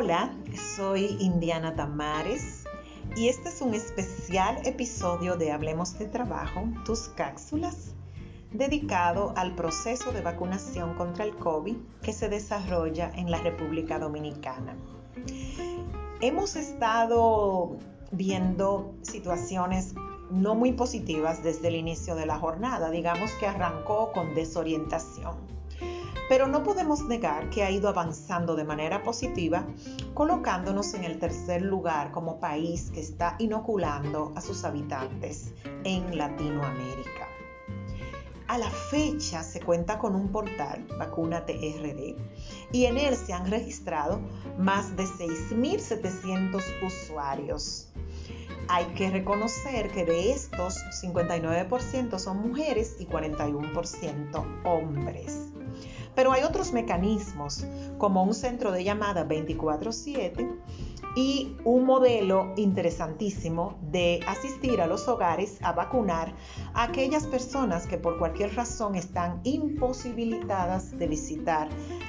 [0.00, 0.32] Hola,
[0.76, 2.62] soy Indiana Tamares
[3.16, 7.96] y este es un especial episodio de Hablemos de Trabajo, tus cápsulas,
[8.52, 14.76] dedicado al proceso de vacunación contra el COVID que se desarrolla en la República Dominicana.
[16.20, 17.78] Hemos estado
[18.12, 19.96] viendo situaciones
[20.30, 25.57] no muy positivas desde el inicio de la jornada, digamos que arrancó con desorientación
[26.28, 29.66] pero no podemos negar que ha ido avanzando de manera positiva,
[30.14, 35.52] colocándonos en el tercer lugar como país que está inoculando a sus habitantes
[35.84, 37.28] en Latinoamérica.
[38.48, 42.16] A la fecha se cuenta con un portal, Vacuna TRD,
[42.72, 44.20] y en él se han registrado
[44.58, 47.88] más de 6.700 usuarios.
[48.68, 55.52] Hay que reconocer que de estos 59% son mujeres y 41% hombres.
[56.18, 57.64] Pero hay otros mecanismos,
[57.96, 60.50] como un centro de llamada 24/7
[61.14, 66.34] y un modelo interesantísimo de asistir a los hogares a vacunar
[66.74, 71.68] a aquellas personas que por cualquier razón están imposibilitadas de visitar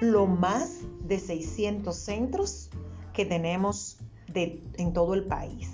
[0.00, 2.70] lo más de 600 centros
[3.12, 3.98] que tenemos
[4.32, 5.68] en todo el país.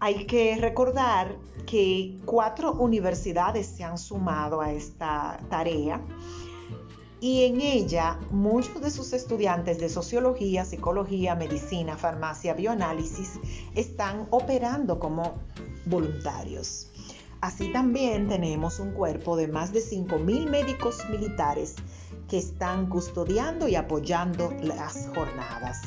[0.00, 6.02] Hay que recordar que cuatro universidades se han sumado a esta tarea
[7.24, 13.40] y en ella muchos de sus estudiantes de sociología, psicología, medicina, farmacia, bioanálisis
[13.74, 15.32] están operando como
[15.86, 16.90] voluntarios.
[17.40, 21.76] Así también tenemos un cuerpo de más de 5.000 médicos militares
[22.28, 25.80] que están custodiando y apoyando las jornadas.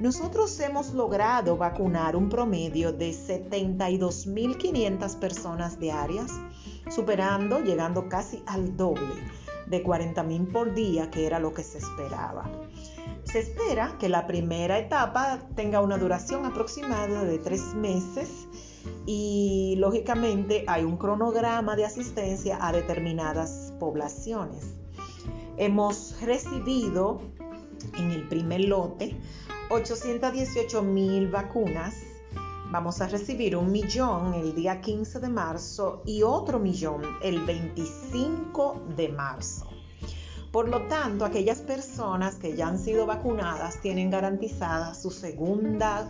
[0.00, 6.32] Nosotros hemos logrado vacunar un promedio de 72.500 personas diarias,
[6.88, 11.78] superando, llegando casi al doble de 40 mil por día, que era lo que se
[11.78, 12.50] esperaba.
[13.24, 18.46] Se espera que la primera etapa tenga una duración aproximada de tres meses
[19.04, 24.74] y lógicamente hay un cronograma de asistencia a determinadas poblaciones.
[25.56, 27.20] Hemos recibido
[27.98, 29.16] en el primer lote
[29.70, 31.94] 818 mil vacunas
[32.68, 38.82] Vamos a recibir un millón el día 15 de marzo y otro millón el 25
[38.96, 39.68] de marzo.
[40.50, 46.08] Por lo tanto, aquellas personas que ya han sido vacunadas tienen garantizada su segunda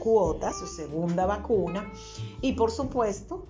[0.00, 1.92] cuota, su segunda vacuna
[2.40, 3.44] y por supuesto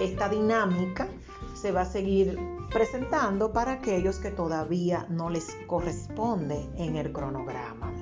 [0.00, 1.08] esta dinámica
[1.54, 2.36] se va a seguir
[2.72, 7.92] presentando para aquellos que todavía no les corresponde en el cronograma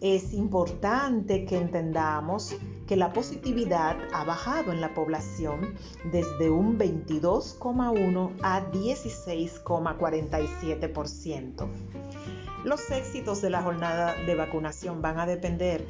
[0.00, 2.56] es importante que entendamos
[2.90, 5.76] que la positividad ha bajado en la población
[6.10, 11.68] desde un 22,1 a 16,47%.
[12.64, 15.86] Los éxitos de la jornada de vacunación van a depender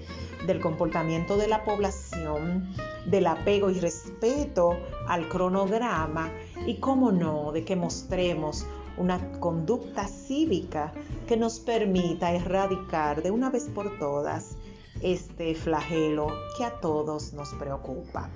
[0.46, 2.68] del comportamiento de la población,
[3.06, 4.78] del apego y respeto
[5.08, 6.30] al cronograma
[6.66, 8.66] y, cómo no, de que mostremos
[8.98, 10.92] una conducta cívica
[11.26, 14.58] que nos permita erradicar de una vez por todas
[15.02, 18.30] este flagelo que a todos nos preocupa.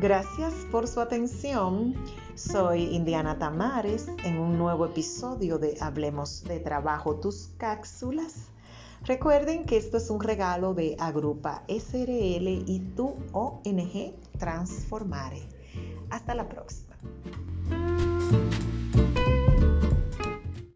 [0.00, 1.94] Gracias por su atención.
[2.36, 8.50] Soy Indiana Tamares en un nuevo episodio de Hablemos de Trabajo tus cápsulas.
[9.04, 15.48] Recuerden que esto es un regalo de Agrupa SRL y tu ONG Transformare.
[16.10, 16.96] Hasta la próxima.